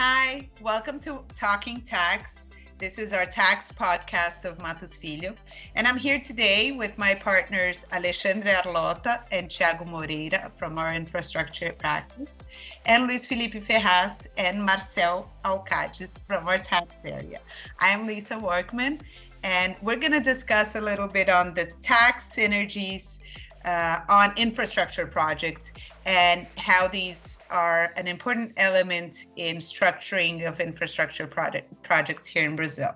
[0.00, 2.46] Hi, welcome to Talking Tax.
[2.78, 5.34] This is our tax podcast of Mattos Filho.
[5.74, 11.72] And I'm here today with my partners Alexandre Arlota and Thiago Moreira from our infrastructure
[11.72, 12.44] practice,
[12.86, 17.40] and Luiz Felipe Ferraz and Marcel Alcades from our tax area.
[17.80, 19.00] I'm Lisa Worcman,
[19.42, 23.18] and we're going to discuss a little bit on the tax synergies
[23.64, 25.72] uh, on infrastructure projects
[26.08, 32.56] and how these are an important element in structuring of infrastructure project, projects here in
[32.56, 32.94] Brazil.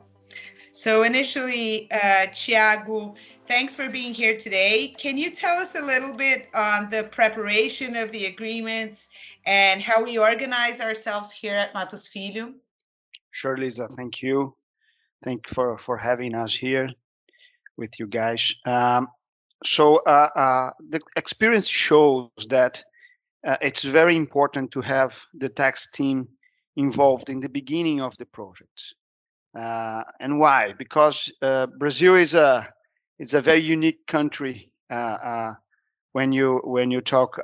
[0.72, 2.24] So initially, uh,
[3.46, 4.94] thanks for being here today.
[4.96, 9.10] Can you tell us a little bit on the preparation of the agreements
[9.44, 12.54] and how we organize ourselves here at Mattos Filho?
[13.30, 13.88] Sure, Lisa.
[13.88, 14.54] Thank you.
[15.22, 16.88] Thank you for, for having us here
[17.76, 18.54] with you guys.
[18.64, 19.08] Um,
[19.64, 22.82] so uh, uh, the experience shows that
[23.46, 26.28] uh, it's very important to have the tax team
[26.76, 28.94] involved in the beginning of the project.
[29.54, 30.72] Uh, and why?
[30.78, 32.68] Because uh, Brazil is a
[33.18, 35.52] it's a very unique country uh,
[36.12, 37.36] when you when you talk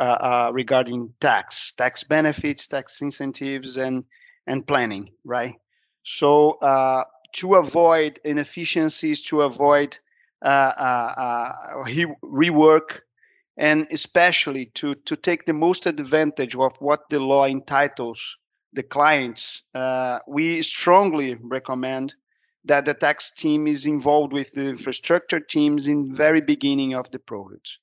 [0.52, 4.04] regarding tax, tax benefits, tax incentives, and
[4.46, 5.54] and planning, right?
[6.02, 6.58] So
[7.32, 9.98] to avoid inefficiencies, to avoid
[10.42, 11.84] uh, uh, uh,
[12.24, 13.00] rework,
[13.58, 18.36] and especially to, to take the most advantage of what the law entitles
[18.72, 19.62] the clients,
[20.26, 22.14] we strongly recommend
[22.64, 27.18] that the tax team is involved with the infrastructure teams in very beginning of the
[27.18, 27.78] project.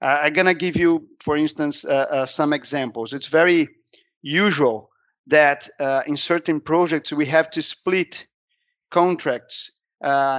[0.00, 3.12] Uh, I'm gonna give you, for instance, uh, uh, some examples.
[3.12, 3.68] It's very
[4.22, 4.90] usual
[5.26, 5.68] that
[6.06, 8.26] in certain projects we have to split
[8.90, 9.70] contracts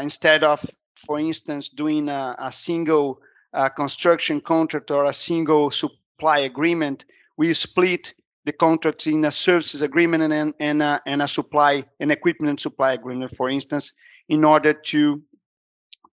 [0.02, 0.64] instead of
[1.06, 3.20] for instance, doing a, a single
[3.56, 7.06] uh, construction contract or a single supply agreement,
[7.38, 8.14] we split
[8.45, 12.93] the contracts in a services agreement and and, uh, and a supply an equipment supply
[12.93, 13.93] agreement, for instance,
[14.30, 15.21] in order to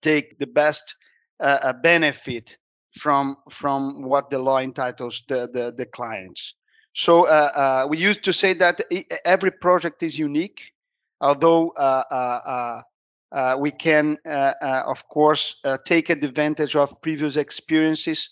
[0.00, 0.96] take the best
[1.40, 2.56] uh, uh benefit
[2.92, 6.54] from from what the law entitles the the, the clients.
[6.94, 8.80] So uh, uh, we used to say that
[9.24, 10.60] every project is unique,
[11.20, 11.72] although
[13.32, 18.28] uh, we can, uh, uh, of course, take advantage of previous experiences.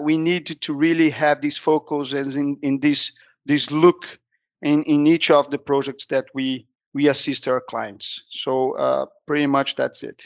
[0.00, 3.12] we need to, really have this focus and in, in this
[3.44, 4.18] this look
[4.62, 8.22] in, in each of the projects that we we assist our clients.
[8.30, 10.24] So pretty much that's it.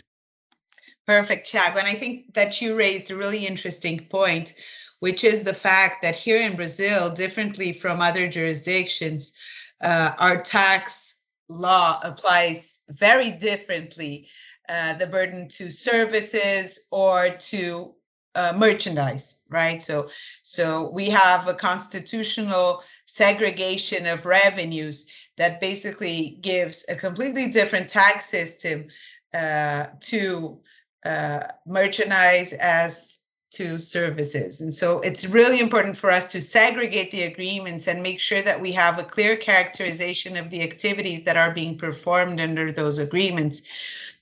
[1.06, 1.76] Perfect, Chad.
[1.76, 4.54] And I think that you raised a really interesting point,
[5.00, 9.32] which is the fact that here in Brazil, differently from other jurisdictions,
[9.80, 11.21] uh, our tax
[11.52, 14.28] law applies very differently
[14.68, 17.94] uh, the burden to services or to
[18.34, 19.80] uh, merchandise right?
[19.82, 20.08] So
[20.42, 28.26] so we have a constitutional segregation of revenues that basically gives a completely different tax
[28.26, 28.86] system
[29.34, 30.58] uh, to
[31.04, 33.21] uh, merchandise as
[33.52, 34.62] to services.
[34.62, 38.60] And so it's really important for us to segregate the agreements and make sure that
[38.60, 43.62] we have a clear characterization of the activities that are being performed under those agreements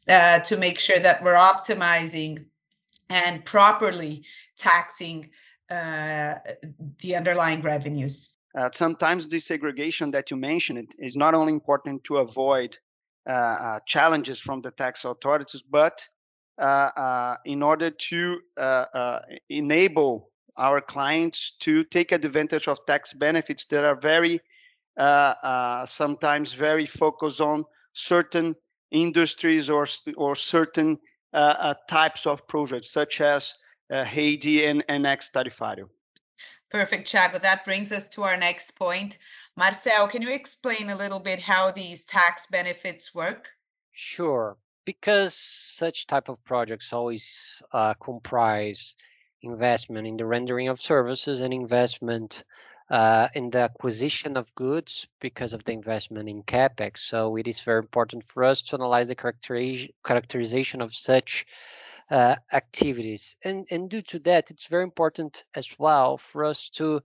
[0.08, 2.44] uh, to make sure that we're optimizing
[3.08, 4.24] and properly
[4.56, 5.30] taxing
[5.70, 6.34] uh,
[7.00, 8.36] the underlying revenues.
[8.58, 12.76] Uh, sometimes the segregation that you mentioned is not only important to avoid
[13.28, 16.04] uh, uh, challenges from the tax authorities, but
[16.60, 23.14] Uh, uh, in order to uh, uh, enable our clients to take advantage of tax
[23.14, 24.38] benefits that are very
[25.88, 28.54] sometimes very focused on certain
[28.90, 29.86] industries or
[30.18, 30.98] or certain
[31.88, 33.54] types of projects such as
[33.90, 35.88] uh, REIDI and, and Ex Tarifário.
[36.70, 37.40] Perfect, Thiago.
[37.40, 39.16] That brings us to our next point.
[39.56, 43.48] Marcel, can you explain a little bit how these tax benefits work?
[43.92, 44.58] Sure
[44.90, 48.96] because such type of projects always uh, comprise
[49.42, 52.42] investment in the rendering of services and investment
[52.90, 56.98] uh, in the acquisition of goods because of the investment in capex.
[56.98, 61.46] So it is very important for us to analyze the characteri- characterization of such
[62.10, 67.00] uh, activities, and and due to that, it's very important as well for us to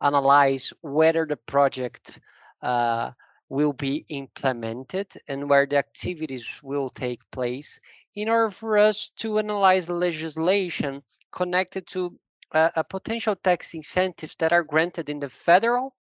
[0.00, 2.20] analyze whether the project
[2.62, 3.10] uh,
[3.48, 7.80] will be implemented and where the activities will take place
[8.14, 11.02] in order for us to analyze legislation
[11.32, 12.18] connected to
[12.52, 15.94] uh, a potential tax incentives that are granted in the federal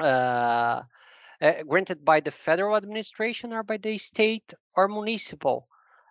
[0.00, 0.82] uh,
[1.40, 5.66] uh, granted by the federal administration or by the state or municipal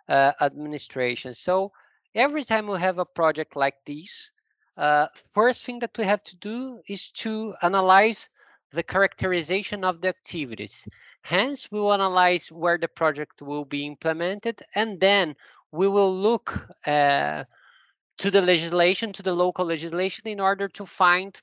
[0.08, 1.34] uh, administration.
[1.34, 1.72] So
[2.14, 4.32] every time we have a project like this
[4.78, 8.30] uh, first thing that we have to do is to analyze
[8.76, 10.88] the characterization of the activities.
[11.22, 15.36] Hence, we will analyze where the project will be implemented, and then
[15.72, 17.44] we will look uh,
[18.18, 21.40] to the legislation, to the local legislation, in order to find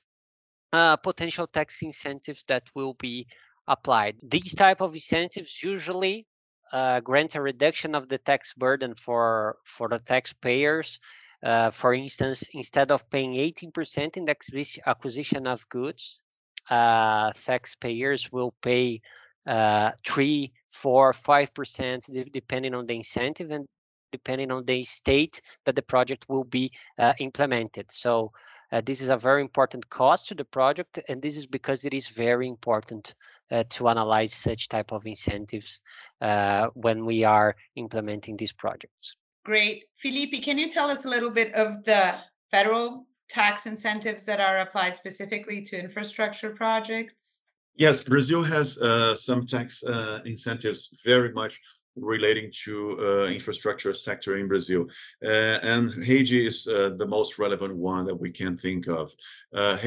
[0.71, 3.27] uh, potential tax incentives that will be
[3.67, 4.15] applied.
[4.23, 6.25] These type of incentives usually
[6.71, 10.99] uh, grant a reduction of the tax burden for for the taxpayers.
[11.43, 16.21] Uh, for instance, instead of paying 18% in the acquisition of goods,
[16.69, 19.01] uh, taxpayers will pay
[19.45, 23.67] uh, three, four, five percent, depending on the incentive and
[24.11, 27.91] depending on the state that the project will be uh, implemented.
[27.91, 28.31] So
[28.71, 31.93] uh, this is a very important cost to the project, and this is because it
[31.93, 33.15] is very important
[33.51, 35.81] uh, to analyze such type of incentives
[36.21, 39.15] uh, when we are implementing these projects.
[39.43, 39.83] Great.
[39.97, 42.15] Felipe, can you tell us a little bit of the
[42.49, 47.45] federal tax incentives that are applied specifically to infrastructure projects?
[47.75, 51.59] Yes, Brazil has uh, some tax uh, incentives very much
[51.95, 54.85] relating to uh, infrastructure sector in Brazil.
[55.23, 59.11] Uh, and REIDI is uh, the most relevant one that we can think of.
[59.53, 59.77] Uh,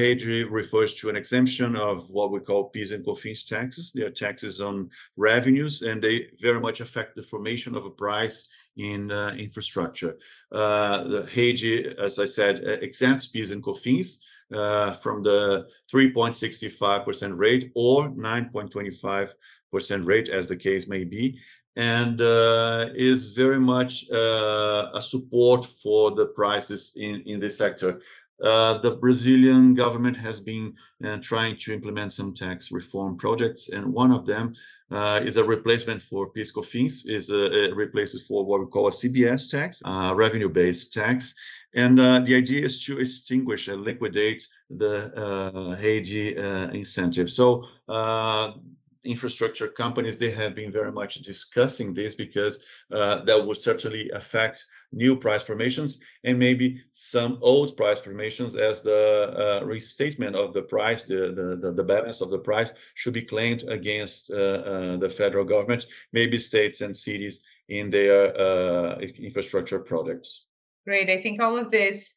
[0.49, 3.91] refers to an exemption of what we call PIS and COFINS taxes.
[3.93, 8.49] They are taxes on revenues, and they very much affect the formation of a price
[8.77, 10.17] in uh, infrastructure.
[10.51, 14.19] Uh, the REIDI, as I said, exempts PIS and COFINS,
[14.53, 21.37] uh, from the 3.65% rate or 9.25% rate, as the case may be
[21.77, 28.01] and uh, is very much uh, a support for the prices in, in this sector.
[28.43, 30.73] Uh, the Brazilian government has been
[31.03, 34.53] uh, trying to implement some tax reform projects, and one of them
[34.91, 38.91] uh, is a replacement for PIS/COFINS, is a, a replaces for what we call a
[38.91, 39.81] CBS tax,
[40.15, 41.33] revenue-based tax,
[41.77, 47.29] and uh, the idea is to extinguish and liquidate the uh, uh, incentive.
[47.29, 47.65] So
[49.07, 54.65] infrastructure companies, they have been very much discussing this because uh, that would certainly affect
[54.91, 60.61] new price formations and maybe some old price formations as the uh, restatement of the
[60.61, 65.09] price, the, the, the, balance of the price should be claimed against uh, uh the
[65.09, 70.45] federal government, maybe states and cities in their uh, infrastructure projects.
[70.85, 71.09] Great.
[71.09, 72.15] I think all of this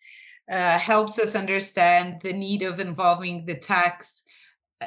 [0.48, 4.24] helps us understand the need of involving the tax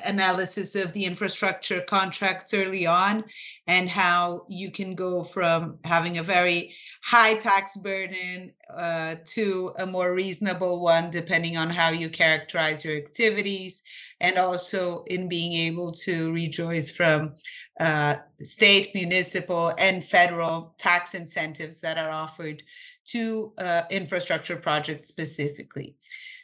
[0.05, 3.23] analysis of the infrastructure contracts early on
[3.67, 6.73] and how you can go from having a very
[7.03, 12.97] high tax burden uh, to a more reasonable one depending on how you characterize your
[12.97, 13.83] activities
[14.19, 17.35] and also in being able to rejoice from
[17.79, 22.63] uh, state municipal and federal tax incentives that are offered
[23.05, 25.95] to uh, infrastructure projects specifically.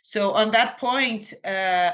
[0.02, 1.92] So on that point uh,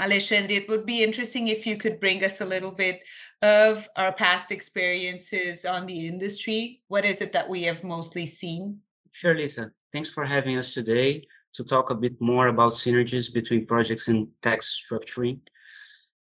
[0.00, 3.02] Alexandre, it would be interesting if you could bring us a little bit
[3.42, 6.80] of our past experiences on the industry.
[6.88, 8.80] What is it that we have mostly seen?
[9.12, 9.70] Sure, Lisa.
[9.92, 14.26] Thanks for having us today to talk a bit more about synergies between projects and
[14.40, 15.38] tax structuring.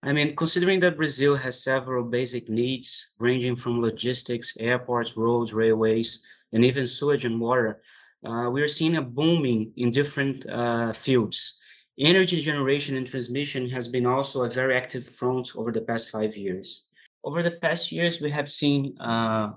[0.02, 6.26] I mean, considering that Brazil has several basic needs ranging from logistics, airports, roads, railways,
[6.52, 7.82] and even sewage and water,
[8.26, 11.60] uh, we are seeing a booming in different uh, fields
[12.00, 16.38] Energy generation and transmission has been also a very active front over the past five
[16.38, 16.88] years.
[17.24, 19.54] Over the past years, we have seen uh,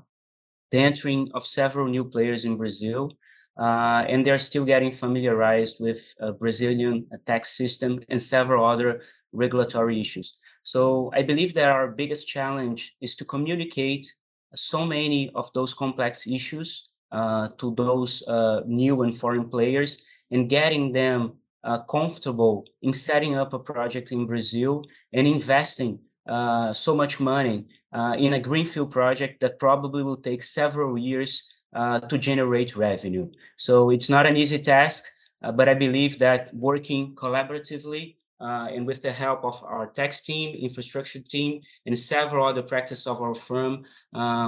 [0.71, 3.13] the entering of several new players in Brazil,
[3.59, 10.01] uh, and they're still getting familiarized with a Brazilian tax system and several other regulatory
[10.01, 10.39] issues.
[10.63, 14.11] So I believe that our biggest challenge is to communicate
[14.55, 20.49] so many of those complex issues uh, to those uh, new and foreign players and
[20.49, 25.99] getting them uh, comfortable in setting up a project in Brazil and investing
[26.29, 31.49] uh, so much money uh, in a greenfield project that probably will take several years
[31.75, 33.29] uh, to generate revenue.
[33.57, 35.05] So it's not an easy task,
[35.43, 40.23] uh, but I believe that working collaboratively uh, and with the help of our tax
[40.23, 43.85] team, infrastructure team, and several other practices of our firm,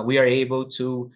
[0.06, 1.10] we are able to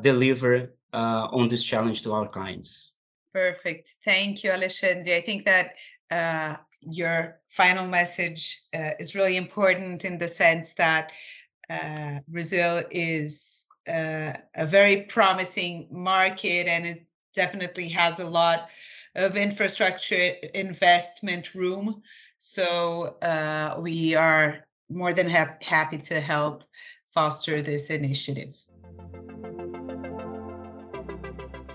[0.00, 2.92] deliver on this challenge to our clients.
[3.38, 3.94] Perfect.
[4.04, 5.14] Thank you, Alexandre.
[5.14, 5.76] I think that
[6.10, 11.12] uh, your final message uh, is really important in the sense that
[11.70, 18.70] uh, Brazil is uh, a very promising market and it definitely has a lot
[19.14, 22.02] of infrastructure investment room.
[22.40, 26.64] So uh, we are more than ha happy to help
[27.06, 28.56] foster this initiative.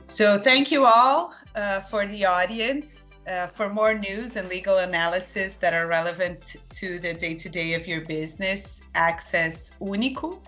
[0.07, 3.15] So thank you all uh, for the audience.
[3.27, 7.73] Uh, for more news and legal analysis that are relevant to the day to day
[7.73, 10.39] of your business, access Unico,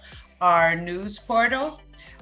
[0.42, 1.80] our news portal.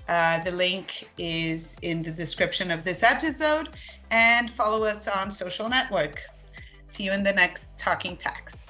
[0.08, 3.70] Uh, the link is in the description of this episode
[4.12, 6.22] and follow us on social network.
[6.86, 8.70] See you in the next Talking Tax.